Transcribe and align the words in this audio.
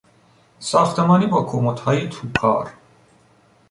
ساختمانی 0.59 1.25
با 1.27 1.43
کمدهای 1.43 2.09
توکار 2.09 2.73